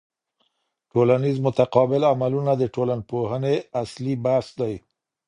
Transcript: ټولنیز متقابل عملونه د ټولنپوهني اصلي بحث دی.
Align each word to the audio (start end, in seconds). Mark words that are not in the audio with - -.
ټولنیز 0.91 1.37
متقابل 1.47 2.01
عملونه 2.13 2.51
د 2.57 2.63
ټولنپوهني 2.75 3.55
اصلي 3.81 4.13
بحث 4.25 4.47
دی. 4.59 4.75